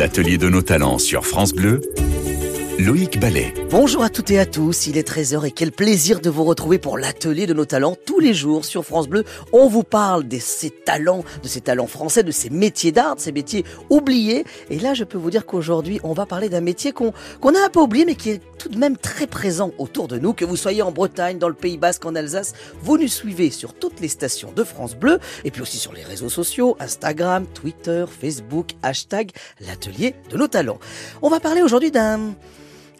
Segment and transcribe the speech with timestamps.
[0.00, 1.82] L'atelier de nos talents sur France Bleu,
[2.80, 3.52] Loïc Ballet.
[3.70, 6.78] Bonjour à toutes et à tous, il est 13h et quel plaisir de vous retrouver
[6.78, 9.24] pour l'atelier de nos talents tous les jours sur France Bleu.
[9.52, 13.20] On vous parle de ces talents, de ces talents français, de ces métiers d'art, de
[13.20, 14.44] ces métiers oubliés.
[14.70, 17.68] Et là, je peux vous dire qu'aujourd'hui, on va parler d'un métier qu'on a un
[17.68, 20.32] peu oublié mais qui est tout de même très présent autour de nous.
[20.32, 23.74] Que vous soyez en Bretagne, dans le Pays Basque, en Alsace, vous nous suivez sur
[23.74, 28.06] toutes les stations de France Bleu et puis aussi sur les réseaux sociaux, Instagram, Twitter,
[28.08, 30.78] Facebook, hashtag l'atelier de nos talents.
[31.20, 32.34] On va parler aujourd'hui d'un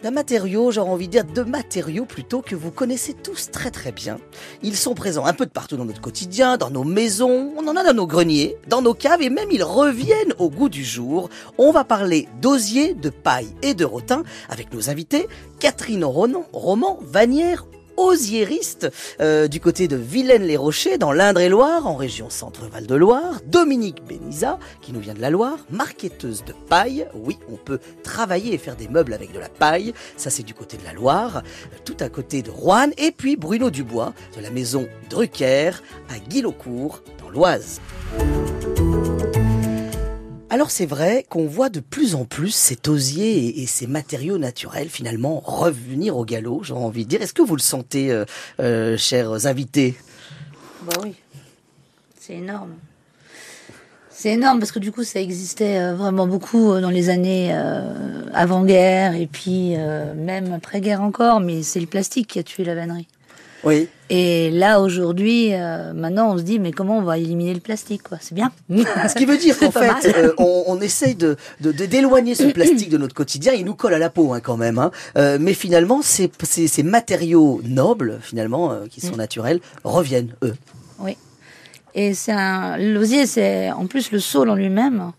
[0.03, 3.91] d'un matériau, j'aurais envie de dire de matériaux plutôt que vous connaissez tous très très
[3.91, 4.17] bien.
[4.63, 7.75] Ils sont présents un peu de partout dans notre quotidien, dans nos maisons, on en
[7.75, 11.29] a dans nos greniers, dans nos caves et même ils reviennent au goût du jour.
[11.57, 15.27] On va parler d'osier, de paille et de rotin avec nos invités
[15.59, 17.65] Catherine Ronan, Roman, Vanière,
[17.97, 23.41] osiériste euh, du côté de Vilaine-les-Rochers, dans l'Indre-et-Loire, en région Centre-Val de Loire.
[23.45, 27.07] Dominique Bénisa, qui nous vient de la Loire, marquetteuse de paille.
[27.13, 29.93] Oui, on peut travailler et faire des meubles avec de la paille.
[30.17, 32.89] Ça, c'est du côté de la Loire, euh, tout à côté de Rouen.
[32.97, 35.71] Et puis Bruno Dubois, de la maison Drucker,
[36.09, 37.79] à Guilaucourt, dans l'Oise.
[40.51, 44.89] Alors c'est vrai qu'on voit de plus en plus cet osier et, ces matériaux naturels
[44.89, 47.21] finalement revenir au galop, j'ai envie de dire.
[47.21, 48.25] Est-ce que vous le sentez, euh,
[48.59, 49.95] euh, chers invités?
[50.81, 51.15] Bah oui,
[52.19, 52.73] c'est énorme.
[54.09, 57.53] C'est énorme parce que du coup ça existait euh, vraiment beaucoup dans les années
[58.33, 59.77] avant-guerre et puis
[60.17, 63.07] même après-guerre encore, mais c'est le plastique qui a tué la vannerie.
[63.63, 63.87] Oui.
[64.09, 68.03] Et là aujourd'hui, euh, maintenant on se dit mais comment on va éliminer le plastique
[68.03, 68.17] quoi?
[68.19, 68.51] C'est bien.
[68.69, 72.45] Ce qui veut dire qu'en fait, euh, on, on essaye de de- de- d'éloigner ce
[72.51, 73.53] plastique de notre quotidien.
[73.53, 74.79] Il nous colle à la peau hein, quand même.
[74.79, 74.91] Hein.
[75.17, 80.55] Euh, mais finalement, ces, ces, ces matériaux nobles, finalement, qui sont naturels, reviennent eux.
[80.99, 81.15] Oui.
[81.93, 85.11] Et c'est un l'osier, c'est en plus le saule en lui-même,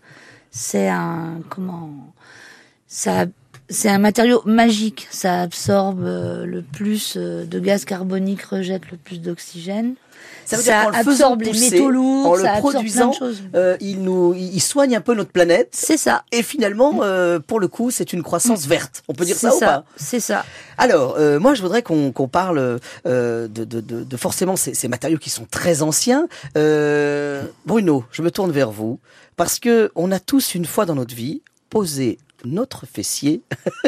[0.51, 1.89] c'est un comment
[2.87, 3.25] ça
[3.73, 5.07] c'est un matériau magique.
[5.11, 9.95] Ça absorbe euh, le plus euh, de gaz carbonique, rejette le plus d'oxygène.
[10.45, 13.11] Ça veut dire qu'en le absorbe les pousser, métaux lourds, en le ça absorbe produisant,
[13.55, 15.69] euh, il nous, il soigne un peu notre planète.
[15.71, 16.23] C'est ça.
[16.31, 19.03] Et finalement, euh, pour le coup, c'est une croissance verte.
[19.07, 19.85] On peut dire ça, ou pas?
[19.95, 20.45] C'est ça.
[20.77, 25.17] Alors, euh, moi, je voudrais qu'on parle de, de, de, de forcément ces, ces matériaux
[25.17, 26.27] qui sont très anciens.
[27.65, 28.99] Bruno, je me tourne vers vous
[29.35, 33.41] parce que on a tous une fois dans notre vie posé notre fessier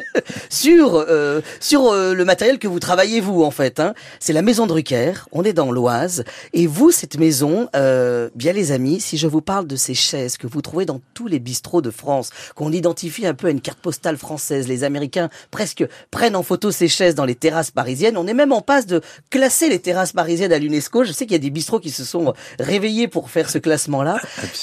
[0.49, 3.79] sur euh, sur euh, le matériel que vous travaillez vous en fait.
[3.79, 3.93] Hein.
[4.19, 5.13] C'est la maison Drucker.
[5.31, 6.23] On est dans l'Oise
[6.53, 10.37] et vous cette maison, euh, bien les amis, si je vous parle de ces chaises
[10.37, 13.61] que vous trouvez dans tous les bistrots de France, qu'on identifie un peu à une
[13.61, 18.17] carte postale française, les Américains presque prennent en photo ces chaises dans les terrasses parisiennes.
[18.17, 21.03] On est même en passe de classer les terrasses parisiennes à l'UNESCO.
[21.03, 24.17] Je sais qu'il y a des bistrots qui se sont réveillés pour faire ce classement-là.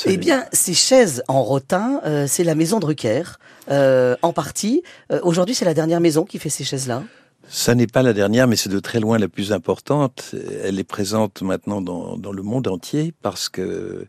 [0.07, 3.23] Eh bien, ces chaises en rotin, euh, c'est la maison Drucker.
[3.71, 3.82] Euh,
[4.23, 4.83] en partie.
[5.11, 7.03] Euh, Aujourd'hui, c'est la dernière maison qui fait ces chaises-là.
[7.49, 10.35] Ça n'est pas la dernière, mais c'est de très loin la plus importante.
[10.63, 14.07] Elle est présente maintenant dans, le monde entier parce que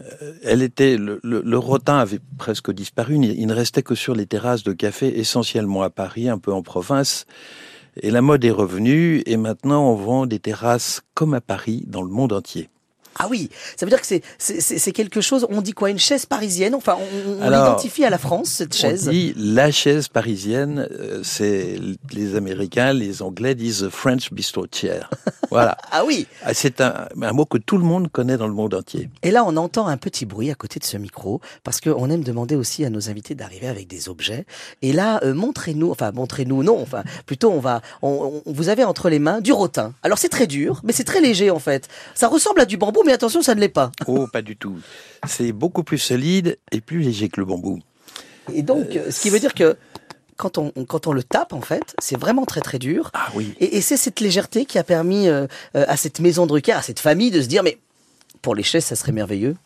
[0.00, 3.14] euh, elle était le rotin avait presque disparu.
[3.16, 6.52] Il, il ne restait que sur les terrasses de café, essentiellement à Paris, un peu
[6.52, 7.24] en province.
[8.02, 12.02] Et la mode est revenue et maintenant on vend des terrasses comme à Paris dans
[12.02, 12.68] le monde entier.
[13.18, 14.06] Ah oui, ça veut dire que
[14.38, 15.46] c'est quelque chose.
[15.50, 16.74] On dit quoi Une chaise parisienne?
[16.74, 19.08] Enfin, on, on l'identifie à la France cette chaise?
[19.08, 21.76] On dit la chaise parisienne, euh, c'est
[22.12, 25.10] les Américains, les Anglais disent the French bistro chair.
[25.48, 25.76] Voilà.
[25.92, 26.26] Ah oui.
[26.44, 29.08] Ah, C'est un, un mot que tout le monde connaît dans le monde entier.
[29.22, 32.24] Et là, on entend un petit bruit à côté de ce micro parce qu'on aime
[32.24, 34.44] demander aussi à nos invités d'arriver avec des objets.
[34.82, 38.82] Et là, euh, montrez-nous, enfin montrez-nous, non, enfin plutôt on va, on, on- vous avez
[38.82, 39.92] entre les mains du rotin.
[40.02, 41.86] Alors c'est très dur, mais c'est très léger en fait.
[42.16, 43.92] Ça ressemble à du bambou, mais attention, ça ne l'est pas.
[44.06, 44.78] Oh, pas du tout.
[45.26, 47.80] C'est beaucoup plus solide et plus léger que le bambou.
[48.54, 49.76] Et donc, euh, ce qui veut dire que
[50.36, 53.10] quand on, quand on le tape, en fait, c'est vraiment très très dur.
[53.14, 53.54] Ah oui.
[53.60, 55.46] Et, et c'est cette légèreté qui a permis euh,
[55.76, 57.78] euh, à cette maison Drucker, à cette famille de se dire, mais
[58.42, 59.56] pour les chaises, ça serait merveilleux.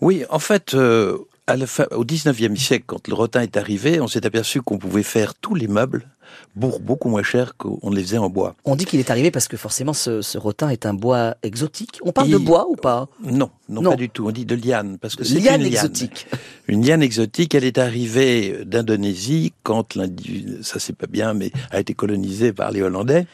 [0.00, 4.00] Oui, en fait, euh, à la fin, au 19e siècle, quand le rotin est arrivé,
[4.00, 6.08] on s'est aperçu qu'on pouvait faire tous les meubles
[6.56, 8.54] beaucoup moins cher qu'on ne les faisait en bois.
[8.64, 11.98] On dit qu'il est arrivé parce que forcément, ce, ce rotin est un bois exotique.
[12.02, 13.08] On parle de bois ou pas?
[13.22, 13.90] Non, non, Non.
[13.90, 14.26] pas du tout.
[14.26, 15.72] On dit de liane parce que c'est Liane une liane.
[15.84, 16.26] exotique.
[16.68, 21.80] Une liane exotique, elle est arrivée d'Indonésie quand l'Indu, ça c'est pas bien, mais a
[21.80, 23.26] été colonisée par les Hollandais.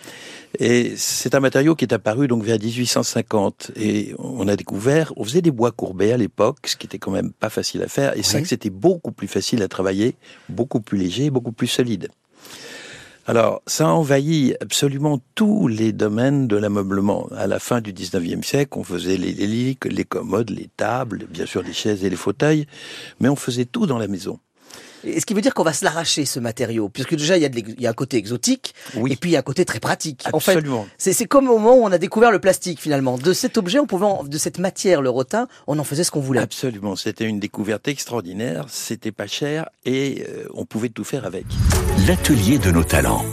[0.59, 3.73] Et c'est un matériau qui est apparu donc vers 1850.
[3.77, 7.11] Et on a découvert, on faisait des bois courbés à l'époque, ce qui était quand
[7.11, 8.17] même pas facile à faire.
[8.17, 8.43] Et Oui.
[8.43, 10.15] que c'était beaucoup plus facile à travailler,
[10.49, 12.09] beaucoup plus léger, beaucoup plus solide.
[13.29, 17.29] Alors, ça a envahi absolument tous les domaines de l'ameublement.
[17.37, 21.45] À la fin du 19e siècle, on faisait les lits, les commodes, les tables, bien
[21.45, 22.67] sûr les chaises et les fauteuils,
[23.21, 24.39] mais on faisait tout dans la maison.
[25.05, 27.47] Et ce qui veut dire qu'on va se l'arracher ce matériau, puisque déjà il y
[27.47, 29.13] a, de l'ex- il y a un côté exotique, Oui.
[29.13, 30.25] et puis il y a un côté très pratique.
[30.33, 30.87] En fait, Absolument.
[30.99, 33.17] c'est c'est comme au moment où on a découvert le plastique finalement.
[33.19, 36.11] De cet objet, on pouvait, en- de cette matière, le rotin, on en faisait ce
[36.11, 36.41] qu'on voulait.
[36.41, 41.45] Absolument, c'était une découverte extraordinaire, c'était pas cher et euh, on pouvait tout faire avec.
[42.07, 43.25] L'atelier de nos talents.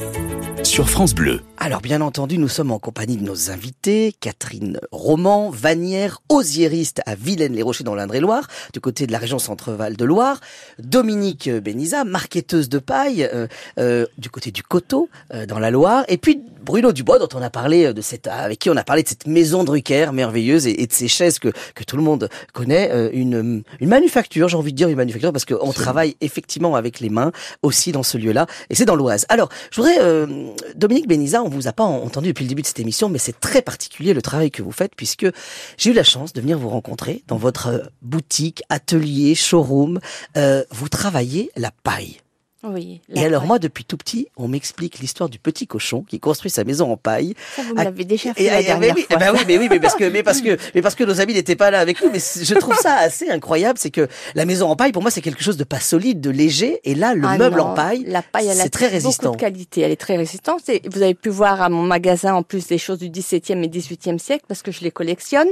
[1.16, 1.40] Bleu.
[1.58, 7.16] Alors bien entendu, nous sommes en compagnie de nos invités, Catherine Roman, Vanière, osiériste à
[7.16, 10.42] Vilaine-les-Rochers dans l'Indre-et-Loire, du côté de la région Centre-Val de Loire,
[10.80, 13.48] Dominique Béniza, marquetteuse de paille, euh,
[13.80, 17.42] euh, du côté du Coteau, euh, dans la Loire, et puis Bruno Dubois, dont on
[17.42, 20.66] a parlé euh, de cette, avec qui on a parlé de cette maison Drucker merveilleuse
[20.68, 24.50] et, et de ces chaises que, que tout le monde connaît, euh, une, une manufacture,
[24.50, 27.32] j'ai envie de dire une manufacture, parce qu'on travaille effectivement avec les mains
[27.62, 29.26] aussi dans ce lieu-là, et c'est dans l'Oise.
[29.30, 30.26] Alors, je voudrais, euh,
[30.76, 33.40] Dominique Béniza, on vous a pas entendu depuis le début de cette émission, mais c'est
[33.40, 35.28] très particulier le travail que vous faites, puisque
[35.78, 40.00] j'ai eu la chance de venir vous rencontrer dans votre euh, boutique, atelier, showroom.
[40.36, 42.18] Euh, vous travaillez la paille.
[42.66, 43.02] Oui.
[43.14, 46.64] Et alors moi, depuis tout petit, on m'explique l'histoire du petit cochon qui construit sa
[46.64, 47.36] maison en paille.
[47.56, 49.18] Ça, vous Ah, l'avez déjà fait Et, la et- dernière mais fois.
[49.18, 51.34] ben oui, mais oui, mais parce que, mais parce que, mais parce que nos amis
[51.34, 52.10] n'étaient pas là avec nous.
[52.12, 55.22] Mais je trouve ça assez incroyable, c'est que la maison en paille, pour moi, c'est
[55.22, 56.80] quelque chose de pas solide, de léger.
[56.84, 59.32] Et là, le Ah meuble non, en paille, la paille, c'est très beaucoup résistant.
[59.32, 59.82] de qualité.
[59.82, 60.68] Elle est très résistante.
[60.70, 63.68] Et vous avez pu voir à mon magasin en plus des choses du 17e et
[63.68, 65.48] 18e siècle parce que je les collectionne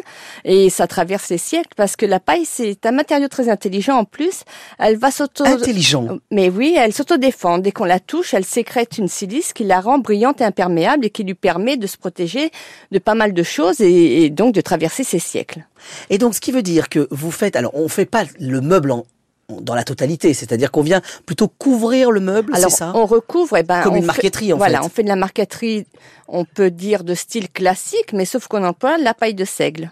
[0.46, 4.06] et ça traverse les siècles parce que la paille c'est un matériau très intelligent en
[4.06, 4.42] plus.
[4.80, 6.20] Elle va s'auto Intelligent.
[6.32, 7.58] mais oui, elle s'autodéfend.
[7.58, 11.10] Dès qu'on la touche, elle sécrète une silice qui la rend brillante et imperméable et
[11.10, 12.50] qui lui permet de se protéger
[12.92, 15.66] de pas mal de choses et, et donc de traverser ces siècles.
[16.10, 18.92] Et donc, ce qui veut dire que vous faites, alors, on fait pas le meuble
[18.92, 19.06] en,
[19.50, 22.94] en- dans la totalité, c'est-à-dire qu'on vient plutôt couvrir le meuble, c'est ça?
[22.96, 24.86] on recouvre, eh ben, Comme on une fait- marqueterie, en voilà, fait.
[24.86, 25.86] on fait de la marqueterie,
[26.30, 29.92] on peut dire de style classique, mais sauf qu'on emploie la paille de seigle.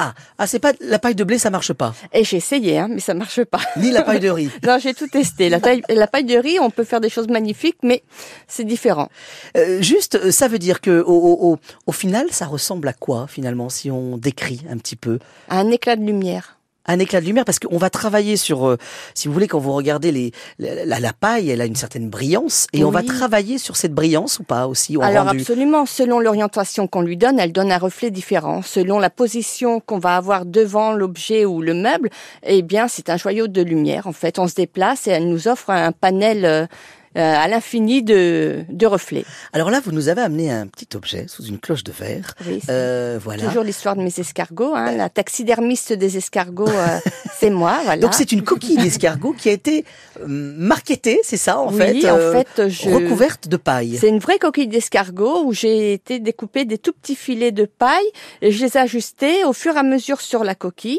[0.00, 1.92] Ah, ah, c'est pas la paille de blé, ça marche pas.
[2.12, 3.58] Et j'ai essayé, hein, mais ça marche pas.
[3.76, 4.48] Ni la paille de riz.
[4.64, 5.48] Non, j'ai tout testé.
[5.48, 8.04] La, taille- la paille de riz, on peut faire des choses magnifiques, mais
[8.46, 9.08] c'est différent.
[9.56, 12.92] Euh, juste, euh, ça veut dire que au, au, au, au final, ça ressemble à
[12.92, 15.18] quoi finalement, si on décrit un petit peu?
[15.48, 16.57] Un éclat de lumière.
[16.88, 18.78] Un éclat de lumière parce qu'on va travailler sur, euh,
[19.14, 22.84] si vous voulez, quand vous regardez les, la, paille, elle a une certaine brillance et
[22.84, 26.86] on va travailler sur cette brillance ou pas aussi au Alors rendu absolument, selon l'orientation
[26.86, 28.62] qu'on lui donne, elle donne un reflet différent.
[28.62, 32.10] Selon la position qu'on va avoir devant l'objet ou le meuble,
[32.42, 34.06] eh bien c'est un joyau de lumière.
[34.06, 36.66] En fait, on se déplace et elle nous offre un panel euh,
[37.14, 39.24] à l'infini de, de reflets.
[39.52, 42.34] Alors là, vous nous avez amené un petit objet sous une cloche de verre.
[42.46, 43.44] Oui, Euh, voilà.
[43.44, 44.74] Toujours l'histoire de mes escargots.
[44.74, 44.92] Hein.
[44.92, 46.98] La taxidermiste des escargots, euh,
[47.38, 47.78] c'est moi.
[47.84, 48.00] Voilà.
[48.00, 49.84] Donc c'est une coquille d'escargot qui a été
[50.20, 52.88] euh, marketée, c'est ça en oui, fait, en euh, fait, je...
[52.90, 53.96] recouverte de paille.
[54.00, 58.06] C'est une vraie coquille d'escargot où j'ai été découper des tout petits filets de paille
[58.42, 60.98] et je les ai ajustés au fur et à mesure sur la coquille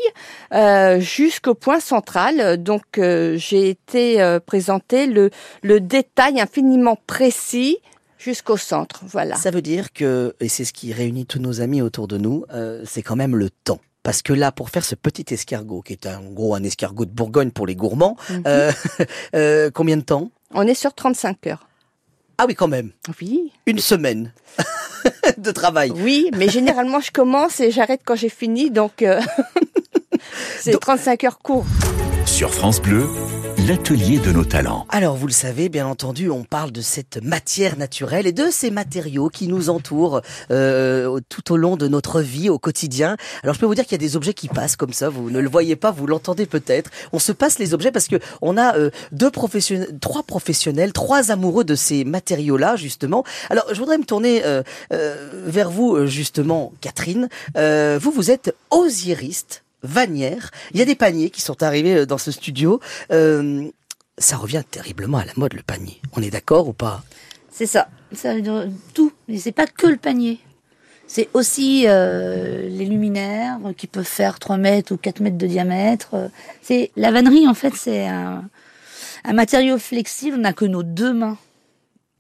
[0.54, 2.62] euh, jusqu'au point central.
[2.62, 5.30] Donc euh, j'ai été euh, présenter le,
[5.62, 7.78] le détail infiniment précis
[8.18, 9.02] jusqu'au centre.
[9.08, 9.36] Voilà.
[9.36, 12.44] Ça veut dire que, et c'est ce qui réunit tous nos amis autour de nous,
[12.54, 13.80] euh, c'est quand même le temps.
[14.04, 17.12] Parce que là, pour faire ce petit escargot, qui est en gros un escargot de
[17.12, 18.44] Bourgogne pour les gourmands, Mhm.
[18.48, 18.72] euh,
[19.36, 20.32] euh, combien de temps?
[20.54, 21.68] On est sur 35 heures.
[22.38, 22.92] Ah oui, quand même.
[23.22, 24.32] Oui, Une semaine
[25.38, 25.92] de travail.
[25.96, 29.20] oui, mais généralement je commence et j'arrête quand j'ai fini, donc euh,
[30.60, 31.66] c'est Donc- 35 heures court.
[32.26, 33.08] Sur France Bleu,
[33.68, 34.86] l'atelier de nos talents.
[34.90, 38.72] Alors, vous le savez, bien entendu, on parle de cette matière naturelle et de ces
[38.72, 43.18] matériaux qui nous entourent euh, tout au long de notre vie, au quotidien.
[43.44, 45.10] Alors, je peux vous dire qu'il y a des objets qui passent comme ça.
[45.10, 46.90] Vous ne le voyez pas, vous l'entendez peut-être.
[47.12, 51.32] On se passe les objets parce que on a euh, deux professionnels, trois professionnels, trois
[51.32, 53.24] amoureux de ces matériaux-là, justement.
[53.50, 54.64] Alors, je voudrais me tourner euh,
[54.94, 57.30] euh, vers vous, euh, justement, Catherine.
[57.58, 59.64] Euh, vous, vous êtes osiériste.
[59.84, 60.52] Vanière.
[60.74, 62.80] Il y a des paniers qui sont arrivés euh, dans ce studio.
[63.12, 63.68] Euh,
[64.18, 66.02] ça revient terriblement à la mode le panier.
[66.14, 67.04] On est d'accord ou pas?
[67.52, 67.88] C'est ça.
[68.14, 69.14] Ça dire tout.
[69.28, 70.40] Mais c'est pas que le panier.
[71.08, 76.30] C'est aussi euh, les luminaires qui peuvent faire 3 mètres ou 4 mètres de diamètre.
[76.62, 78.44] C'est la vannerie en fait, c'est un,
[79.24, 80.38] un matériau flexible.
[80.38, 81.38] On n'a que nos deux mains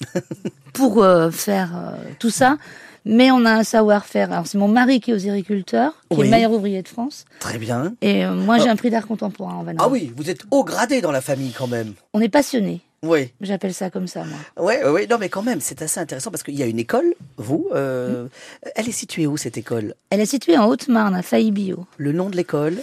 [0.73, 2.57] pour euh, faire euh, tout ça.
[3.05, 4.31] Mais on a un savoir-faire.
[4.31, 6.21] Alors c'est mon mari qui est osériculteur, qui Oui.
[6.21, 7.25] est le meilleur ouvrier de France.
[7.39, 7.93] Très bien.
[8.01, 9.83] Et euh, moi j'ai un prix d'art contemporain en vannerie.
[9.85, 11.93] Ah oui, vous êtes haut gradé dans la famille quand même.
[12.13, 12.81] On est passionné.
[13.01, 14.65] Oui, J'appelle ça comme ça moi.
[14.65, 15.07] ouais, ouais.
[15.09, 18.27] non mais quand même, c'est assez intéressant parce qu'il y a une école, vous, euh,
[18.75, 19.95] elle est située où cette école?
[20.09, 21.85] Elle est située en Haute-Marne, à Faille-Bio.
[21.95, 22.75] Le nom de l'école?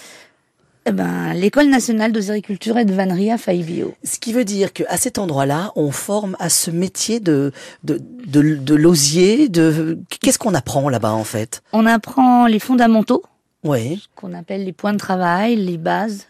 [0.88, 3.95] Eh ben, l'école nationale d'osériculture et de vannerie à.
[4.05, 7.50] Ce qui veut dire qu'à cet endroit-là, on forme à ce métier de,
[7.83, 9.99] de, de, de l'osier, de...
[10.21, 11.62] Qu'est-ce qu'on apprend là-bas en fait?
[11.73, 13.25] On apprend les fondamentaux,
[13.64, 14.07] Oui.
[14.14, 16.26] qu'on appelle les points de travail, les bases,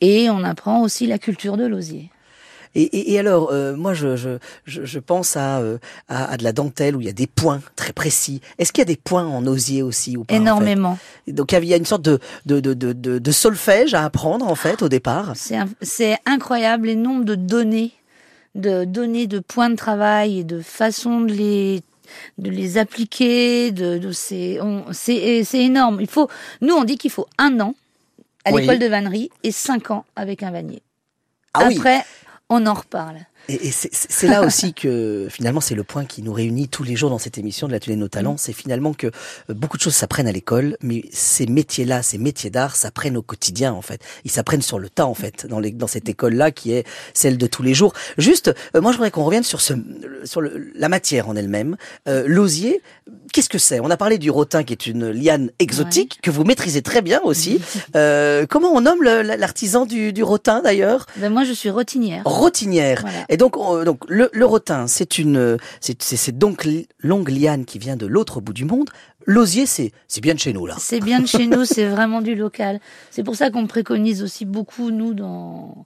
[0.00, 2.10] et on apprend aussi la culture de l'osier.
[2.78, 5.78] Et, et, et alors, euh, moi, je, je, je, je pense à, euh,
[6.08, 8.42] à, à de la dentelle où il y a des points très précis.
[8.58, 10.42] Est-ce qu'il y a des points en osier aussi ou pas en fait?
[10.42, 10.98] Énormément.
[11.26, 14.54] Donc il y a une sorte de, de, de, de, de, solfège à apprendre en
[14.54, 15.32] fait au départ.
[15.80, 17.92] C'est incroyable les nombres de données,
[18.54, 21.82] de données de points de travail et de façon de les
[22.36, 23.72] de les appliquer.
[23.72, 24.58] De, de c'est
[25.54, 25.98] énorme.
[26.02, 26.28] Il faut
[26.60, 27.74] nous on dit qu'il faut un an
[28.44, 28.60] à Oui.
[28.60, 30.82] l'école de vannerie et cinq ans avec un vannier.
[31.54, 31.80] Ah oui.
[32.48, 33.26] On en reparle.
[33.48, 36.96] Et, et c'est- là aussi que finalement c'est le point qui nous réunit tous les
[36.96, 39.82] jours dans cette émission de l'atelier de nos talents, c'est finalement que euh, beaucoup de
[39.82, 44.00] choses s'apprennent à l'école, mais ces métiers-là, ces métiers d'art s'apprennent au quotidien en fait.
[44.24, 47.38] Ils s'apprennent sur le tas en fait dans, les, dans cette école-là qui est celle
[47.38, 47.92] de tous les jours.
[48.18, 49.74] Juste, euh, moi je voudrais qu'on revienne sur ce
[50.24, 51.76] sur le, la matière en elle-même.
[52.08, 52.82] Euh, L'osier,
[53.32, 53.78] qu'est-ce que c'est?
[53.80, 57.20] On a parlé du rotin qui est une liane exotique que vous maîtrisez très bien
[57.22, 57.60] aussi.
[57.94, 61.06] Euh, comment on nomme l'artisan du, du rotin d'ailleurs?
[61.16, 62.22] Ben moi je suis rotinière.
[62.24, 63.02] Rotinière.
[63.02, 63.25] Voilà.
[63.28, 66.66] Et donc, on- donc le, le rotin, c'est une, c'est donc
[67.00, 68.90] longue liane qui vient de l'autre bout du monde.
[69.26, 70.76] L'osier, c'est c'est bien de chez nous là.
[70.78, 72.80] C'est bien de chez nous, c'est vraiment du local.
[73.10, 75.84] C'est pour ça qu'on préconise aussi beaucoup, nous, dans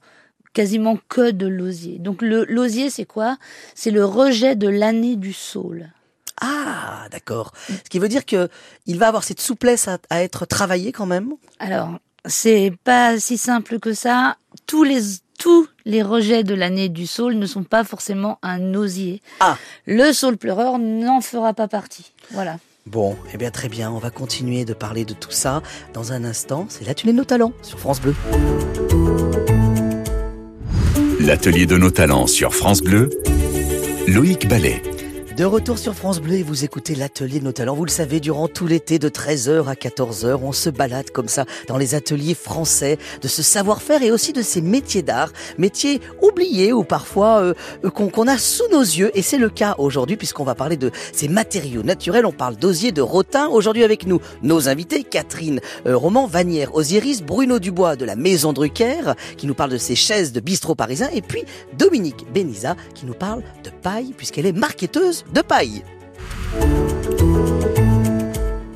[0.52, 1.98] quasiment que de l'osier.
[1.98, 3.38] Donc le l'osier, c'est quoi?
[3.74, 5.90] C'est le rejet de l'année du saule.
[6.42, 7.52] Ah, d'accord.
[7.68, 8.48] Ce qui veut dire que
[8.84, 11.32] il va avoir cette souplesse à, à être travaillé quand même?
[11.60, 14.36] Alors, c'est pas si simple que ça.
[14.66, 15.00] Tous les
[15.38, 19.22] tous les rejets de l'année du saule ne sont pas forcément un osier.
[19.40, 19.56] Ah.
[19.86, 22.12] Le saule pleureur n'en fera pas partie.
[22.32, 22.58] Voilà.
[22.86, 23.90] Bon, eh bien très bien.
[23.90, 26.66] On va continuer de parler de tout ça dans un instant.
[26.68, 28.14] C'est l'atelier de nos talents sur France Bleu.
[31.20, 33.10] L'atelier de nos talents sur France Bleu,
[34.08, 34.82] Loïc Ballet.
[35.40, 37.74] De retour sur France Bleu et vous écoutez l'atelier de nos talents.
[37.74, 41.46] Vous le savez, durant tout l'été de 13h à 14h, on se balade comme ça
[41.66, 46.74] dans les ateliers français de ce savoir-faire et aussi de ces métiers d'art, métiers oubliés
[46.74, 47.54] ou parfois euh,
[47.86, 49.10] euh, qu'on a sous nos yeux.
[49.14, 52.26] Et c'est le cas aujourd'hui puisqu'on va parler de ces matériaux naturels.
[52.26, 53.48] On parle d'osier, de rotin.
[53.48, 58.52] Aujourd'hui avec nous, nos invités, Catherine euh, Roman Vanière, osiériste, Bruno Dubois de la Maison
[58.52, 61.44] Drucker qui nous parle de ses chaises de bistrot parisien et puis
[61.78, 65.84] Dominique Beniza qui nous parle de paille puisqu'elle est marketeuse de paille.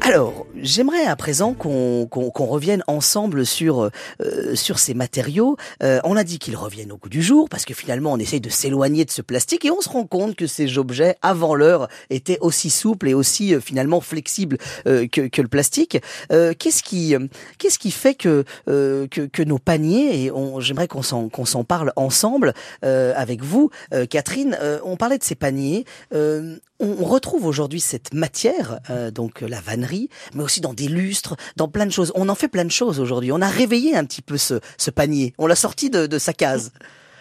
[0.00, 5.56] Alors, j'aimerais à présent qu'on qu'on- qu'on revienne ensemble sur euh, sur ces matériaux.
[5.82, 8.40] Euh, on a dit qu'ils reviennent au goût du jour parce que finalement on essaye
[8.40, 11.88] de s'éloigner de ce plastique et on se rend compte que ces objets avant l'heure
[12.10, 15.98] étaient aussi souples et aussi euh, finalement flexibles euh, que, que le plastique.
[16.32, 17.26] Euh, qu'est-ce qui euh,
[17.58, 21.92] qu'est-ce qui fait que que, que nos paniers et j'aimerais qu'on s'en qu'on s'en parle
[21.96, 23.70] ensemble avec vous,
[24.10, 24.56] Catherine.
[24.84, 25.84] On parlait de ces paniers.
[26.84, 31.36] Euh, on retrouve aujourd'hui cette matière, euh, donc la vannerie, mais aussi dans des lustres,
[31.56, 32.12] dans plein de choses.
[32.14, 33.32] On en fait plein de choses aujourd'hui.
[33.32, 34.60] On a réveillé un petit peu ce,
[34.90, 35.34] panier.
[35.38, 36.72] On l'a sorti de, sa case.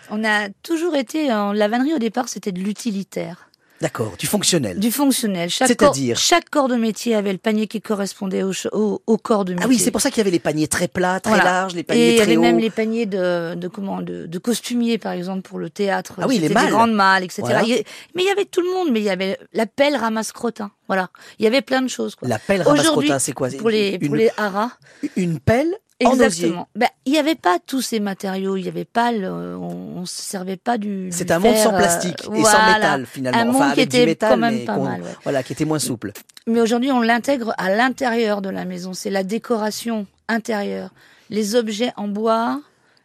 [0.10, 3.50] On a toujours été en la vannerie au départ, c'était de l'utilitaire.
[3.84, 4.80] D'accord, du fonctionnel.
[4.80, 5.50] Du fonctionnel.
[5.50, 9.18] Chaque corps, C'est-à-dire chaque corps de métier avait le panier qui correspondait au, au, au
[9.18, 9.66] corps de métier.
[9.66, 11.44] Ah oui, c'est pour ça qu'il y avait les paniers très plats, très Voilà.
[11.44, 12.42] larges, les Et paniers il y très avait hauts.
[12.42, 16.14] même les paniers de, de comment de, de costumiers par exemple pour le théâtre.
[16.22, 16.66] Ah oui, les malles.
[16.66, 17.42] des grandes malles, etc.
[17.44, 17.62] Voilà.
[17.64, 17.84] Il y a-
[18.16, 18.90] mais il y avait tout le monde.
[18.92, 20.72] Mais il y avait la pelle ramasse crottin.
[20.88, 21.10] Voilà,
[21.40, 22.16] il y avait plein de choses.
[22.16, 22.28] Quoi.
[22.28, 23.50] La pelle Aujourd'hui, ramasse-crottin, c'est quoi?
[23.50, 24.72] Pour les pour les haras.
[25.16, 25.74] une pelle.
[26.00, 26.68] Exactement.
[26.76, 28.58] Ben, il n'y avait pas tous ces matériaux.
[28.58, 31.10] Il y avait pas le, on, on se servait pas du.
[31.12, 33.40] C'est un monde sans euh, plastique et sans métal finalement.
[33.40, 35.08] Un monde enfin, qui avec du était métal, quand même pas mal, ouais.
[35.24, 36.12] voilà, qui était moins souple.
[36.48, 38.94] Mais aujourd'hui, on l'intègre à l'intérieur de la maison.
[38.94, 40.90] C'est la décoration intérieure.
[41.30, 42.62] Les objets en bois,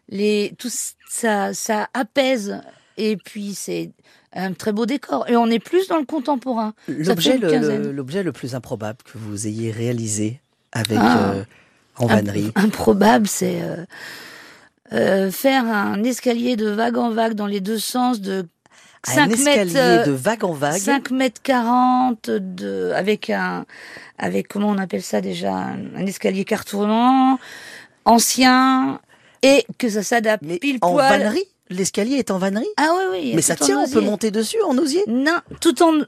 [0.08, 0.70] les, tout
[1.08, 2.60] ça, ça apaise.
[2.96, 3.92] Et puis, c'est
[4.32, 5.28] un très beau décor.
[5.28, 6.74] Et on est plus dans le contemporain.
[6.88, 10.40] L'objet le, le plus improbable que vous ayez réalisé
[10.72, 11.30] avec Ah.
[11.30, 11.44] euh,
[11.98, 12.52] en vannerie.
[12.54, 13.84] Imp- Improbable, c'est euh,
[14.92, 18.46] euh, faire un escalier de vague en vague dans les deux sens de
[19.06, 20.80] un 5 escalier mètres, euh, de vague en vague.
[20.80, 23.64] 5 mètres 40 de, avec un,
[24.18, 27.38] avec, comment on appelle ça déjà, un, un escalier cartournant,
[28.04, 29.00] ancien,
[29.42, 31.20] et que ça s'adapte pile en poil.
[31.20, 32.66] vannerie L'escalier est en vannerie?
[32.78, 33.32] Ah oui, oui.
[33.36, 35.02] Mais ça en tient, on peut monter dessus en osier?
[35.06, 35.98] Non, tout en,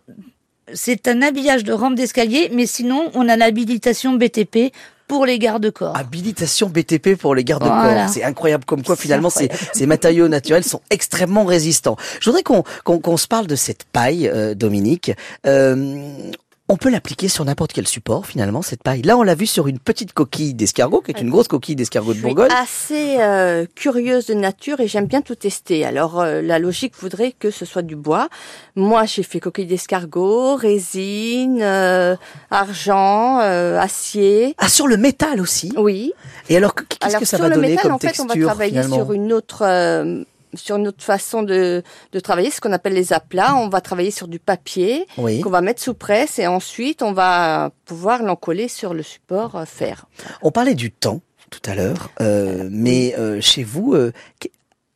[0.72, 4.72] c'est un habillage de rampe d'escalier, mais sinon, on a l'habilitation BTP
[5.10, 5.96] pour les garde-corps.
[5.96, 7.82] Habilitation BTP pour les garde-corps.
[7.82, 8.06] Voilà.
[8.06, 9.50] C'est incroyable comme quoi finalement ces,
[9.84, 11.96] matériaux naturels sont extrêmement résistants.
[12.20, 15.10] Je voudrais qu'on qu'on qu'on se parle de cette paille, euh, Dominique.
[15.46, 16.30] Euh,
[16.70, 19.02] on peut l'appliquer sur n'importe quel support finalement cette paille.
[19.02, 22.14] Là, on l'a vu sur une petite coquille d'escargot, qui est une grosse coquille d'escargot
[22.14, 22.48] de Bourgogne.
[22.52, 25.84] assez euh, curieuse de nature et j'aime bien tout tester.
[25.84, 28.28] Alors euh, la logique voudrait que ce soit du bois.
[28.76, 32.14] Moi j'ai fait coquille d'escargot, résine, euh,
[32.52, 34.54] argent, euh, acier.
[34.58, 35.72] Ah, sur le métal aussi?
[35.76, 36.12] Oui.
[36.48, 38.36] Et alors, qu'est-ce que ça sur va le donner métal comme en fait on va
[38.36, 38.96] travailler finalement?
[38.96, 40.22] sur une autre euh,
[40.54, 43.54] sur notre façon de, de travailler, ce qu'on appelle les aplats.
[43.56, 45.40] On va travailler sur du papier Oui.
[45.40, 49.64] qu'on va mettre sous presse et ensuite on va pouvoir l'encoller sur le support euh,
[49.64, 50.06] fer.
[50.42, 54.12] On parlait du temps tout à l'heure, euh, mais euh, chez vous, euh,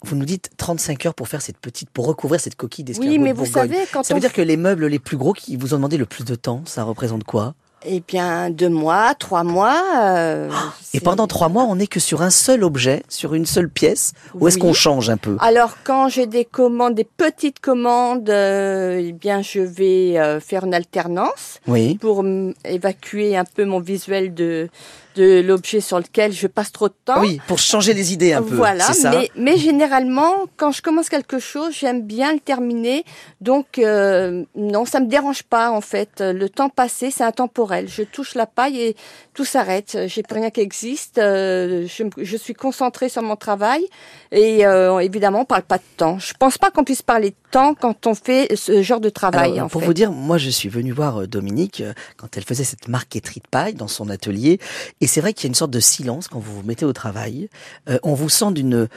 [0.02, 3.18] vous nous dites 35 heures pour faire cette petite, pour recouvrir cette coquille d'escargot Oui,
[3.18, 5.32] mais de vous savez, quand Ça on veut dire que les meubles les plus gros
[5.32, 7.54] qui vous ont demandé le plus de temps, ça représente quoi?
[7.86, 9.76] Eh bien, deux mois, trois mois.
[9.98, 13.44] euh, Ah, Et pendant trois mois, on n'est que sur un seul objet, sur une
[13.46, 15.36] seule pièce, ou est-ce qu'on change un peu?
[15.40, 20.64] Alors, quand j'ai des commandes, des petites commandes, euh, eh bien, je vais euh, faire
[20.64, 21.98] une alternance Oui.
[22.00, 22.24] pour
[22.64, 24.68] évacuer un peu mon visuel de
[25.14, 27.20] de l'objet sur lequel je passe trop de temps.
[27.20, 28.54] Oui, pour changer les idées un peu.
[28.54, 29.10] Voilà, ça?
[29.10, 33.04] mais, mais généralement, quand je commence quelque chose, j'aime bien le terminer.
[33.40, 36.20] Donc, euh, non, ça me dérange pas, en fait.
[36.20, 37.88] Le temps passé, c'est intemporel.
[37.88, 38.96] Je touche la paille et
[39.34, 39.98] tout s'arrête.
[40.06, 41.18] J'ai plus rien qui existe.
[41.18, 43.86] Euh, je, suis concentrée sur mon travail.
[44.32, 46.18] Et euh, évidemment, on parle pas de temps.
[46.18, 49.52] Je pense pas qu'on puisse parler de temps quand on fait ce genre de travail,
[49.52, 49.86] Alors, en pour fait.
[49.86, 53.40] vous dire, moi je suis venu voir euh, Dominique euh, quand elle faisait cette marqueterie
[53.40, 54.58] de paille dans son atelier,
[55.00, 56.92] et c'est vrai qu'il y a une sorte de silence quand vous vous mettez au
[56.92, 57.48] travail.
[57.88, 58.88] Euh, on vous sent d'une,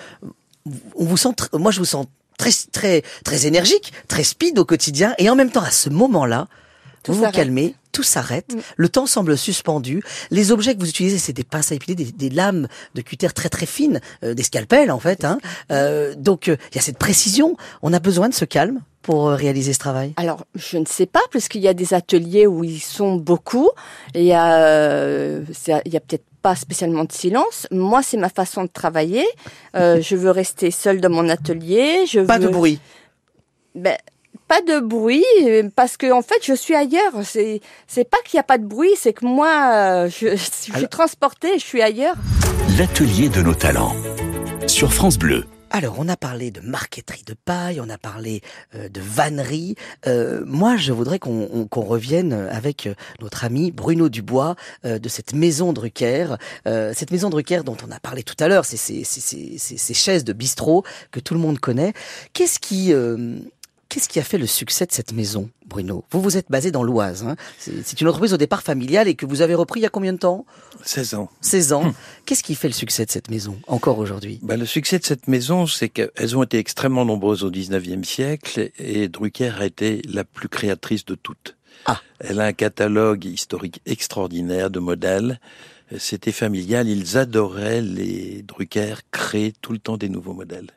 [0.96, 2.06] on vous sent, moi je vous sens
[2.38, 6.48] très très très énergique, très speed au quotidien, et en même temps à ce moment-là,
[7.04, 8.60] Tout vous vous calmez, tout s'arrête, Mm.
[8.78, 10.04] le temps semble suspendu.
[10.30, 13.30] Les objets que vous utilisez, c'est des pinces à épiler, des, des lames de cutter
[13.30, 15.26] très très fines, euh, des scalpels en fait.
[15.26, 15.40] Hein.
[15.72, 17.58] Euh, donc il y a cette précision.
[17.82, 20.14] On a besoin de ce calme pour euh, réaliser ce travail?
[20.18, 23.70] Alors, je ne sais pas, puisqu'il y a des ateliers où ils sont beaucoup,
[24.14, 27.68] il y a, euh, c'est- il y a peut-être pas spécialement de silence.
[27.72, 29.26] Moi, c'est ma façon de travailler.
[29.76, 32.06] Euh, je veux rester seule dans mon atelier.
[32.06, 32.80] Je Pas de bruit?
[33.76, 33.98] Ben,
[34.50, 35.24] pas de bruit,
[35.76, 37.14] parce que en fait, je suis ailleurs.
[37.24, 40.74] C'est, c'est pas qu'il n'y a pas de bruit, c'est que moi, je, je suis
[40.76, 42.16] Alors- transportée, je suis ailleurs.
[42.78, 43.96] L'atelier de nos talents.
[44.68, 45.46] Sur France Bleu.
[45.70, 48.42] Alors, on a parlé de marqueterie de paille, on a parlé
[48.74, 49.76] euh, de vannerie.
[50.08, 55.10] Euh, moi, je voudrais qu'on on- qu'on revienne avec euh, notre ami Bruno Dubois de
[55.10, 56.36] cette maison Drucker.
[56.66, 59.78] Cette maison Drucker dont on a parlé tout à l'heure, c'est ces, ces- ces- ces-
[59.78, 61.94] ces chaises de bistrot que tout le monde connaît.
[62.34, 62.94] Qu'est-ce qui...
[63.90, 66.04] Qu'est-ce qui a fait le succès de cette maison, Bruno?
[66.12, 67.24] Vous, vous êtes basé dans l'Oise.
[67.24, 69.90] Hein c'est une entreprise au départ familiale et que vous avez repris il y a
[69.90, 70.46] combien de temps?
[70.84, 71.30] 16 ans.
[71.42, 71.94] 16 ans.
[72.26, 74.40] Qu'est-ce qui fait le succès de cette maison, encore aujourd'hui?
[74.42, 78.72] Bah, le succès de cette maison, c'est qu'elles ont été extrêmement nombreuses au 19e siècle
[78.78, 81.56] et Drucker a été la plus créatrice de toutes.
[81.86, 82.02] Ah.
[82.20, 85.40] Elle a un catalogue historique extraordinaire de modèles.
[85.98, 90.68] C'était familial, ils adoraient les Drucker créer tout le temps des nouveaux modèles.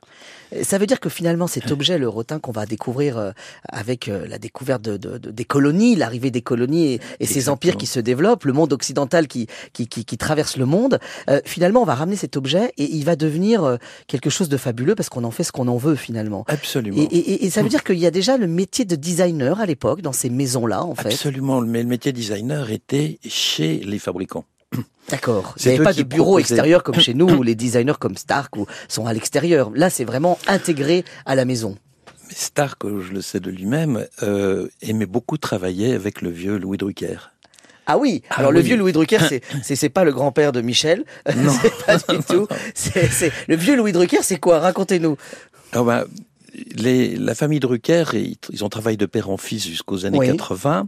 [0.62, 3.30] Ça veut dire que finalement cet objet, le rotin qu'on va découvrir euh,
[3.68, 7.48] avec euh, la découverte de, de- de- des colonies, l'arrivée des colonies et, et ces
[7.48, 11.40] empires qui se développent, le monde occidental qui, qui, qui, qui traverse le monde, euh,
[11.44, 15.08] finalement on va ramener cet objet et il va devenir quelque chose de fabuleux parce
[15.08, 16.44] qu'on en fait ce qu'on en veut finalement.
[16.48, 16.98] Absolument.
[17.00, 19.60] Et, et- et- et ça veut dire qu'il y a déjà le métier de designer
[19.60, 21.08] à l'époque dans ces maisons-là en fait.
[21.12, 24.44] Absolument, mais le métier designer était chez les fabricants.
[25.08, 25.54] D'accord.
[25.58, 28.16] Il n'y avait pas de bureau proposaient- extérieur comme chez nous où les designers comme
[28.16, 29.70] Stark ou sont à l'extérieur.
[29.74, 31.76] Là c'est vraiment intégré à la maison.
[32.28, 36.78] Mais Stark, je le sais de lui-même, euh, aimait beaucoup travailler avec le vieux Louis
[36.78, 37.16] Drucker.
[37.86, 39.18] Ah oui, Ah alors le vieux Louis Drucker,
[39.64, 41.04] c'est c'est pas le grand-père de Michel,
[41.36, 41.52] Non.
[41.86, 42.46] pas du tout.
[42.74, 44.60] C'est le vieux Louis Drucker, c'est quoi?
[44.60, 45.16] Racontez-nous.
[45.72, 46.04] Ah ben,
[46.76, 50.28] les, la famille Drucker, ils, ils ont travaillé de père en fils jusqu'aux années Oui.
[50.28, 50.86] 80.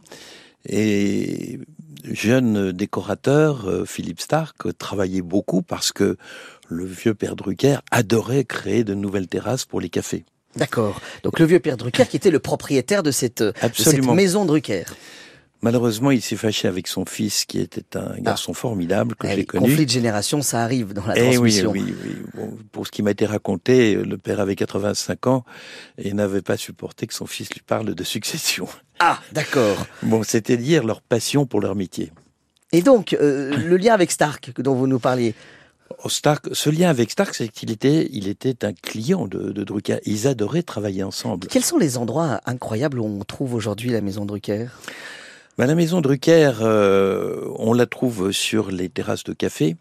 [0.69, 1.59] Et
[2.05, 6.17] jeune décorateur, euh, Philippe Stark, euh, travaillait beaucoup parce que
[6.69, 10.25] le vieux père Drucker adorait créer de nouvelles terrasses pour les cafés.
[10.57, 11.01] D'accord.
[11.23, 14.15] Donc le vieux père Drucker qui était le propriétaire de cette, de cette Absolument.
[14.15, 14.85] maison Drucker.
[15.63, 19.37] Malheureusement, il s'est fâché avec son fils, qui était un garçon formidable que Eh j'ai
[19.37, 19.69] oui, connu.
[19.69, 21.71] conflit de génération, ça arrive dans la Eh oui, transmission.
[21.71, 22.17] oui, oui.
[22.35, 25.45] Bon, pour ce qui m'a été raconté, le père avait 85 ans
[25.99, 28.67] et n'avait pas supporté que son fils lui parle de succession.
[28.99, 29.87] Ah, d'accord.
[30.03, 32.13] Bon, c'était dire leur passion pour leur métier.
[32.73, 35.35] Et donc euh, le lien avec Stark dont vous nous parliez.
[36.05, 39.63] Oh, Stark, ce lien avec Stark, c'est qu'il était, il était un client de, de
[39.63, 39.99] Drucker.
[40.07, 41.47] Ils adoraient travailler ensemble.
[41.49, 44.67] Quels sont les endroits incroyables où on trouve aujourd'hui la maison Drucker?
[45.59, 49.77] La maison Drucker, euh, on la trouve sur les terrasses de café,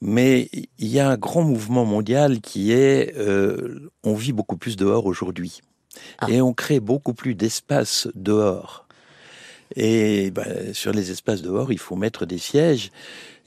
[0.00, 4.76] mais il y a un grand mouvement mondial qui est, euh, on vit beaucoup plus
[4.76, 5.60] dehors aujourd'hui,
[6.18, 6.26] Ah.
[6.30, 8.86] et on crée beaucoup plus d'espace dehors.
[9.76, 12.90] Et ben, sur les espaces dehors, il faut mettre des sièges,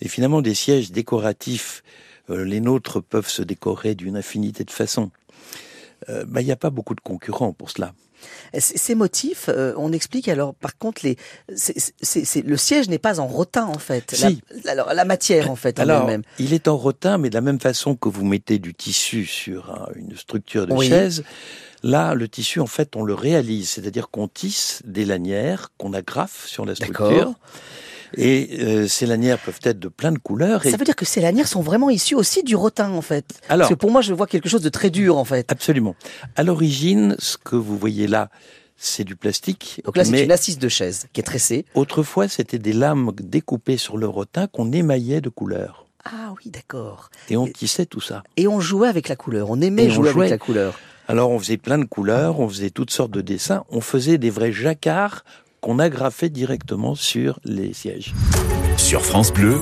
[0.02, 1.84] et finalement des sièges décoratifs.
[2.30, 5.12] Euh, les nôtres peuvent se décorer d'une infinité de façons.
[6.08, 7.94] bah, il n'y a pas beaucoup de concurrents pour cela.
[8.58, 10.54] Ces motifs, euh, on explique alors.
[10.56, 11.18] Par contre, les,
[11.50, 14.14] le siège n'est pas en rotin en fait.
[14.16, 14.42] Si.
[14.66, 16.24] La, alors la matière en fait en Alors, elle-même.
[16.40, 19.70] il est en rotin, mais de la même façon que vous mettez du tissu sur
[19.72, 20.88] un- une structure de Oui.
[20.88, 21.24] chaise,
[21.84, 26.46] là, le tissu, en fait, on le réalise, c'est-à-dire qu'on tisse des lanières qu'on agrafe
[26.48, 27.34] sur la structure.
[28.18, 30.66] Et euh, ces lanières peuvent être de plein de couleurs.
[30.66, 33.26] Et Ça veut dire que ces lanières sont vraiment issues aussi du rotin en fait.
[33.50, 35.52] Alors- Parce que pour moi, je vois quelque chose de très dur en fait.
[35.52, 35.96] Absolument.
[36.36, 38.30] À l'origine, ce que vous voyez là,
[38.78, 39.82] c'est du plastique.
[39.86, 41.66] Donc là, c'est une assise de chaise qui est tressée.
[41.76, 45.86] autrefois, c'était des lames découpées sur le rotin qu'on émaillait de couleurs.
[46.04, 47.12] Ah oui, d'accord.
[47.30, 48.24] Et on tissait tout ça.
[48.38, 49.52] Et on jouait avec la couleur.
[49.52, 50.22] On aimait Et on jouer jouait.
[50.22, 50.80] avec la couleur.
[51.08, 54.30] Alors on faisait plein de couleurs, on faisait toutes sortes de dessins, on faisait des
[54.30, 55.24] vrais jacquards
[55.62, 58.14] qu'on agrafait directement sur les sièges.
[58.78, 59.58] Sur France Bleu,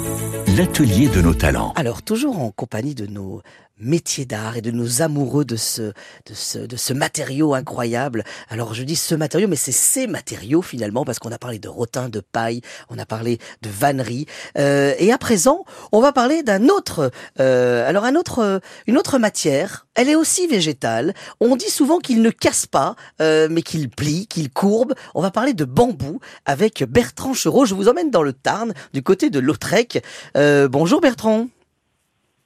[0.57, 1.73] l'atelier de nos talents.
[1.75, 3.41] Alors, toujours en compagnie de nos
[3.79, 8.23] métiers d'art et de nos amoureux de ce, de ce, de ce matériau incroyable.
[8.49, 11.69] Alors, je dis ce matériau, mais c'est ces matériaux finalement, parce qu'on a parlé de
[11.69, 14.25] rotin, de paille, on a parlé de vannerie.
[14.57, 18.97] Euh, et à présent, on va parler d'un autre, euh, alors un autre, euh, une
[18.97, 19.87] autre matière.
[19.95, 21.13] Elle est aussi végétale.
[21.39, 24.93] On dit souvent qu'il ne casse pas, euh, mais qu'il plie, qu'il courbe.
[25.15, 27.65] On va parler de bambou avec Bertrand Chereau.
[27.65, 30.03] Je vous emmène dans le Tarn, du côté de Lautrec.
[30.39, 31.47] Euh, bonjour Bertrand.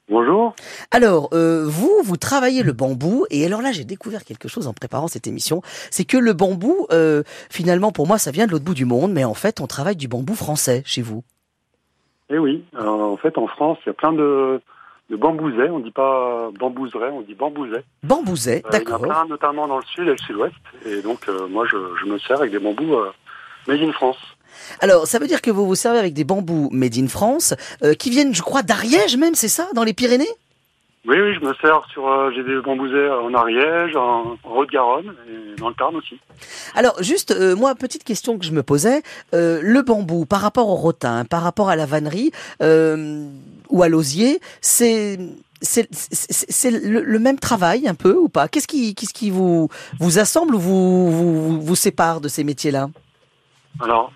[0.10, 0.56] Bonjour.
[0.91, 4.73] Alors, euh, vous, vous travaillez le bambou, et alors là, j'ai découvert quelque chose en
[4.73, 8.65] préparant cette émission, c'est que le bambou, euh, finalement, pour moi, ça vient de l'autre
[8.65, 11.23] bout du monde, mais en fait, on travaille du bambou français chez vous.
[12.29, 14.60] Eh oui, alors, en fait, en France, il y a plein de,
[15.10, 15.69] de bambousets.
[15.69, 17.84] On dit pas bambouserais, on dit bambousets.
[18.03, 19.01] Bambousais, Euh, il y en a d'accord.
[19.01, 20.56] plein, notamment dans le sud et le sud-ouest.
[20.86, 22.95] Et donc, moi, je, je me sers avec des bambous
[23.67, 24.17] made in France.
[24.79, 27.93] Alors, ça veut dire que vous vous servez avec des bambous made in France, euh,
[27.93, 30.27] qui viennent, je crois, d'Ariège même, c'est ça, dans les Pyrénées?
[31.05, 32.07] Oui, oui, je me sers sur.
[32.07, 36.17] euh, J'ai des bambousets en Ariège, en, Haute-Garonne et dans le Tarn aussi.
[36.75, 40.69] Alors, juste, euh, moi, petite question que je me posais, euh, le bambou, par rapport
[40.69, 45.17] au rotin, par rapport à la vannerie, ou à l'osier, c'est...
[45.65, 48.49] C'est c'est- c'est le, le même travail un peu ou pas?
[48.49, 52.89] Qu'est-ce qui, qu'est-ce qui vous, vous assemble ou vous, vous, vous sépare de ces métiers-là?
[53.81, 54.11] Alors,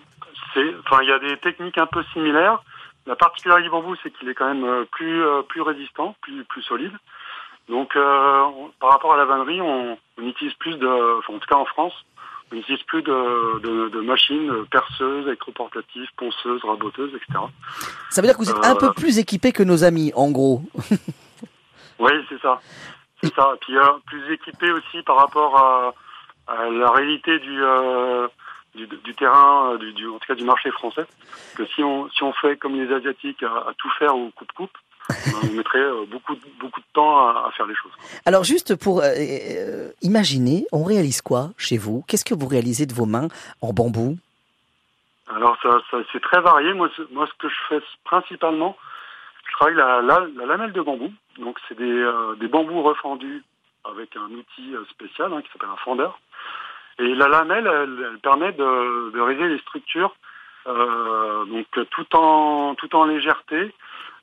[0.58, 2.62] c'est, enfin, il y a des techniques un peu similaires.
[3.06, 6.43] La particularité du bambou, c'est qu'il est quand même euh, plus euh, plus résistant, plus
[6.46, 6.91] plus solide.
[7.70, 11.39] Donc, euh, on- par rapport à la vannerie, on, on utilise plus de, enfin, en
[11.39, 11.93] tout cas en France,
[12.52, 17.39] on utilise plus de, de, de machines perceuses, électroportatives, ponceuses, raboteuses, etc.
[18.10, 20.62] Ça veut dire que vous êtes un peu plus équipé que nos amis, en gros.
[22.00, 22.60] Oui, c'est ça.
[23.24, 23.56] C'est ça.
[23.62, 25.93] Puis euh, plus équipé aussi par rapport à,
[26.48, 28.28] à la réalité du, euh,
[28.78, 31.06] du, du terrain, euh, du, du, en tout cas du marché français.
[31.56, 34.78] Que si on, si on fait comme les Asiatiques à, à tout faire au coupe-coupe,
[35.10, 37.92] on mettrait euh, beaucoup, de- beaucoup de temps à, à faire les choses.
[38.26, 42.04] Alors juste pour euh, imaginer, on réalise quoi chez vous?
[42.08, 43.28] Qu'est-ce que vous réalisez de vos mains
[43.62, 44.18] en bambou?
[45.34, 46.74] Alors ça, ça c'est très varié.
[46.74, 48.78] Moi, ce- moi, ce que je fais principalement,
[49.48, 51.12] je travaille la, la, la lamelle de bambou.
[51.40, 53.44] Donc c'est des, euh, des bambous refendus
[53.86, 56.20] avec un outil spécial hein, qui s'appelle un fendeur.
[57.00, 60.16] Et la lamelle, elle, elle permet de, de réaliser les structures
[60.68, 63.74] euh, donc tout en tout en légèreté.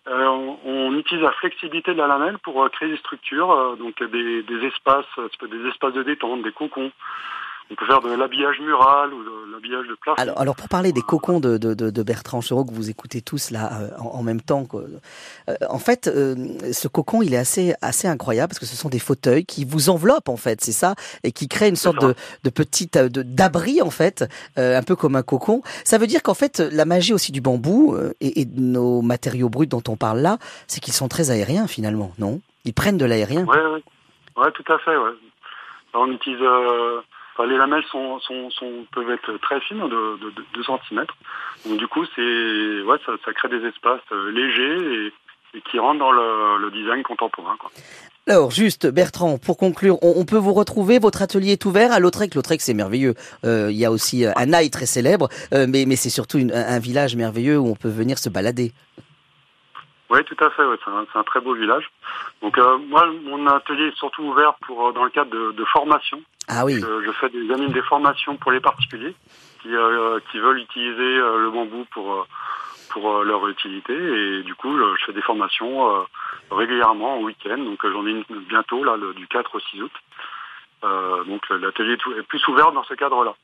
[0.06, 3.76] Euh, on, on utilise la flexibilité de la lamelle pour euh, créer des structures, euh,
[3.76, 6.92] donc des, des espaces, euh, des espaces de détente, des cocons.
[7.70, 10.20] On peut faire de l'habillage mural ou de l'habillage de plafond.
[10.20, 13.70] alors, alors pour parler des cocons de, de, Bertrand Chereau que vous écoutez tous là
[13.80, 16.36] euh, en, en même temps, euh, en fait, euh,
[16.72, 19.88] ce cocon il est assez assez incroyable parce que ce sont des fauteuils qui vous
[19.88, 23.90] enveloppent en fait, c'est ça, et qui créent une sorte de, de petite d'abri en
[23.90, 24.24] fait,
[24.56, 25.62] un peu comme un cocon.
[25.84, 29.48] Ça veut dire qu'en fait la magie aussi du bambou et, et de nos matériaux
[29.48, 32.40] bruts dont on parle là, c'est qu'ils sont très aériens finalement, non?
[32.66, 33.44] Ils prennent de l'aérien?
[33.46, 33.82] Ouais, ouais,
[34.36, 34.96] ouais, tout à fait.
[34.96, 35.10] Ouais.
[35.94, 36.40] On utilise.
[37.40, 41.04] Les lamelles sont, sont, sont, peuvent être très fines, de, de, de 2 cm.
[41.66, 45.12] Donc du coup, ouais, ça, ça crée des espaces euh, légers
[45.56, 47.56] et, qui rentrent dans le, le design contemporain.
[47.58, 47.70] Quoi.
[48.26, 52.00] Alors, juste, Bertrand, pour conclure, on, on peut vous retrouver, votre atelier est ouvert à
[52.00, 52.34] Lautrec.
[52.34, 53.14] Lautrec, c'est merveilleux.
[53.44, 56.38] Euh, Il y a aussi euh, un ail très célèbre, euh, mais, mais c'est surtout
[56.38, 58.72] une- un, un village merveilleux où on peut venir se balader.
[60.10, 60.64] Oui, tout à fait.
[60.64, 61.90] Ouais, c'est, un, c'est un très beau village.
[62.42, 65.64] Donc euh, moi, mon atelier est surtout ouvert pour euh, dans le cadre de, de
[65.64, 66.20] formation.
[66.48, 69.14] Ah oui, Je, je fais des anime des formations pour les particuliers
[69.62, 72.22] qui, euh, qui veulent utiliser euh, le bambou pour euh,
[72.90, 76.02] pour leur utilité et du coup je, fais des formations euh,
[76.52, 79.92] régulièrement en week-end donc j'en ai une bientôt là le- du 4 au 6 août
[80.84, 83.34] Euh, donc l'atelier est plus ouvert dans ce cadre-là.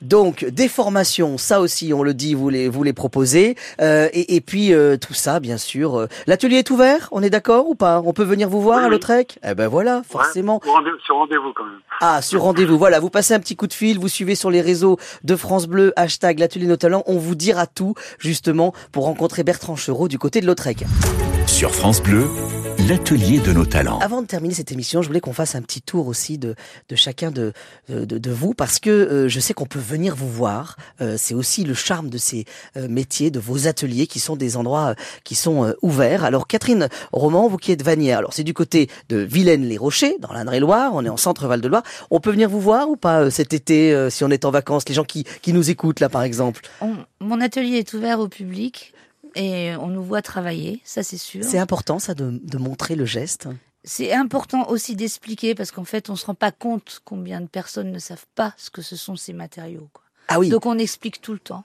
[0.00, 3.56] Donc des formations, ça aussi, on le dit, vous les vous les proposez.
[3.80, 5.96] Euh, et, et puis euh, tout ça, bien sûr.
[5.98, 8.00] euh, L'atelier est ouvert, on est d'accord ou pas?
[8.04, 8.92] On peut venir vous voir Oui, à oui.
[8.92, 9.38] Lautrec?
[9.44, 10.54] Eh ben voilà, forcément.
[10.56, 11.80] Ouais, sur rendez- sur rendez-vous quand même.
[12.00, 12.78] Ah, sur rendez-vous.
[12.78, 15.66] Voilà, vous passez un petit coup de fil, vous suivez sur les réseaux de France
[15.66, 17.02] Bleu, hashtag l'atelier nos talents.
[17.06, 20.84] On vous dira tout, justement, pour rencontrer Bertrand Chereau du côté de Lautrec.
[21.46, 22.26] Sur France Bleu,
[22.86, 23.98] l'atelier de nos talents.
[23.98, 26.54] Avant de terminer cette émission, je voulais qu'on fasse un petit tour aussi de,
[26.88, 27.52] de chacun de,
[27.88, 30.76] de, de- de vous, parce que euh, je sais qu'on peut venir vous voir.
[31.00, 32.44] Euh, c'est aussi le charme de ces
[32.76, 36.24] euh, métiers, de vos ateliers, qui sont des endroits euh, qui sont euh, ouverts.
[36.24, 40.92] Alors Catherine Roman, vous qui êtes vanière, alors c'est du côté de Vilaine-les-Rochers, dans l'Indre-et-Loire,
[40.94, 41.82] on est en centre Val-de-Loire.
[42.10, 44.50] On peut venir vous voir ou pas euh, cet été, euh, si on est en
[44.50, 46.62] vacances, les gens qui, qui nous écoutent là par exemple?
[46.80, 48.92] On- mon atelier est ouvert au public
[49.34, 51.44] et on nous voit travailler, ça c'est sûr.
[51.44, 53.48] C'est important ça de, de montrer le geste.
[53.84, 57.90] C'est important aussi d'expliquer parce qu'en fait on se rend pas compte combien de personnes
[57.92, 59.88] ne savent pas ce que ce sont ces matériaux.
[59.92, 60.02] quoi.
[60.28, 61.64] Ah oui, Donc on explique tout le temps.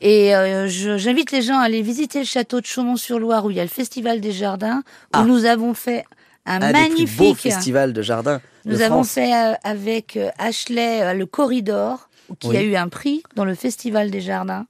[0.00, 3.60] Et euh, j'invite les gens à aller visiter le château de Chaumont-sur-Loire où il y
[3.60, 5.24] a le Festival des Jardins, où Ah.
[5.24, 6.04] nous avons fait
[6.44, 7.38] un, un des plus beaux magnifique...
[7.52, 9.10] festivals de jardin de Nous avons France.
[9.12, 12.08] fait euh, avec euh, Ashley le corridor,
[12.40, 12.56] qui Oui.
[12.58, 14.66] a eu un prix dans le Festival des Jardins,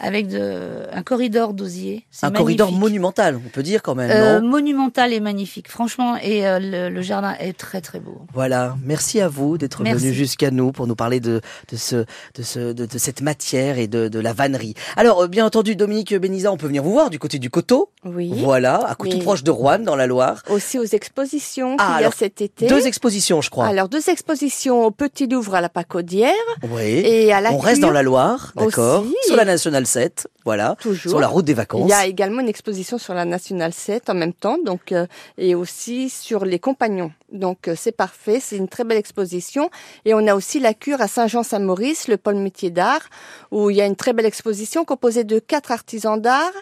[0.00, 2.04] avec de, un corridor d'osier.
[2.22, 6.46] Un corridor monumental, on peut dire quand même, Euh, non monumental et magnifique, franchement, et
[6.46, 8.22] euh, le, le jardin est très très beau.
[8.34, 11.96] Voilà, merci à vous d'être venu jusqu'à nous pour nous parler de, de, ce,
[12.34, 14.74] de, ce, de, de cette matière et de, de la vannerie.
[14.96, 17.90] Alors, euh, bien entendu, Dominique Bénisa, on peut venir vous voir du côté du coteau.
[18.04, 18.32] Oui.
[18.34, 20.42] Voilà, à tout Mais- proche de Rouen, dans la Loire.
[20.48, 22.66] Aussi aux expositions Ah, qu'il y a alors, cet été.
[22.66, 23.66] Deux expositions, je crois.
[23.66, 26.32] Alors, deux expositions au Petit Louvre à la Pacaudière
[26.70, 26.82] oui.
[27.04, 29.04] et à la on reste dans la Loire, d'accord.
[29.26, 30.76] Sur la Nationale 7, voilà.
[30.80, 31.10] toujours.
[31.10, 31.90] Sur la route des Il vacances.
[31.90, 35.54] y a également une exposition sur la Nationale 7 en même temps, donc euh, et
[35.54, 37.12] aussi sur les compagnons.
[37.32, 39.70] Donc euh, c'est parfait, c'est une très belle exposition.
[40.04, 43.02] Et on a aussi la cure à Saint-Jean-Saint-Maurice, le pôle métier d'art,
[43.50, 46.52] où il y a une très belle exposition composée de quatre artisans d'art,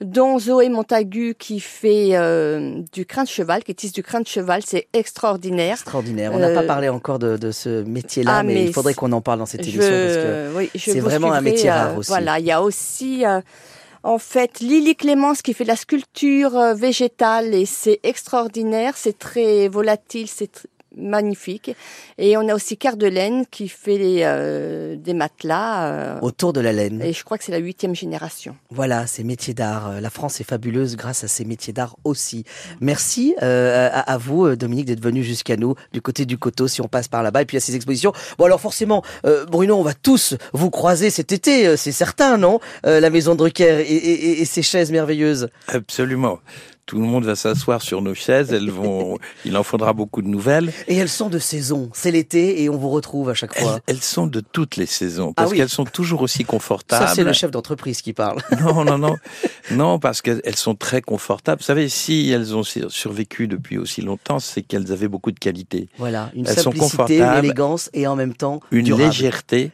[0.00, 4.26] dont Zoé Montagu qui fait euh, du crin de cheval, qui tisse du crin de
[4.26, 5.74] cheval, c'est extraordinaire.
[5.74, 6.32] Extraordinaire.
[6.34, 8.94] On n'a pas Euh, parlé encore de, de ce métier-là, ah, mais, mais il faudrait
[8.94, 11.70] qu'on en parle dans cette Je- émission parce que oui, je c'est vraiment un métier
[11.70, 12.08] euh, rare aussi.
[12.10, 13.24] Voilà, il y a aussi
[14.08, 19.68] en fait Lily Clémence qui fait la sculpture euh, végétale et c'est extraordinaire, c'est très
[19.68, 20.66] volatile, c'est
[20.98, 21.70] magnifique.
[22.18, 25.88] Et on a aussi Cardelaine qui fait les, euh, des matelas.
[25.92, 27.00] euh, autour de la laine.
[27.02, 28.56] et je crois que c'est la huitième génération.
[28.70, 29.90] Voilà, ces métiers d'art.
[29.90, 32.44] Euh, La France est fabuleuse grâce à ces métiers d'art aussi.
[32.80, 36.68] Merci euh, à, à vous, euh, Dominique, d'être venu jusqu'à nous du côté du coteau,
[36.68, 38.12] si on passe par là-bas, et puis à ces expositions.
[38.38, 42.60] Bon, alors forcément, euh, Bruno, on va tous vous croiser cet été, c'est certain, non?
[42.86, 45.48] Euh, La maison de Drucker et, et- et- et ses chaises merveilleuses.
[45.68, 46.38] Absolument.
[46.88, 48.50] Tout le monde va s'asseoir sur nos chaises.
[48.52, 49.18] Elles vont.
[49.44, 50.72] Il en faudra beaucoup de nouvelles.
[50.88, 51.90] Et elles sont de saison.
[51.92, 53.78] C'est l'été et on vous retrouve à chaque fois.
[53.86, 55.58] elles sont de toutes les saisons Ah parce oui.
[55.58, 57.06] qu'elles sont toujours aussi confortables.
[57.06, 58.40] Ça, c'est le chef d'entreprise qui parle.
[58.60, 59.16] Non, non, non,
[59.70, 61.60] non, parce qu'elles sont très confortables.
[61.60, 65.38] Vous savez, si elles ont sur- survécu depuis aussi longtemps, c'est qu'elles avaient beaucoup de
[65.38, 69.04] qualité, Voilà, une Elles sont simplicité, une élégance et en même temps une durable.
[69.04, 69.70] légèreté.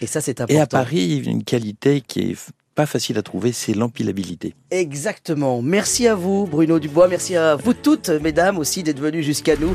[0.00, 0.54] Et ça, c'est important.
[0.58, 2.36] Et à Paris, une qualité qui est
[2.76, 4.54] pas facile à trouver, c'est l'empilabilité.
[4.70, 5.62] Exactement.
[5.62, 7.08] Merci à vous, Bruno Dubois.
[7.08, 9.74] Merci à vous toutes, mesdames, aussi, d'être venues jusqu'à nous.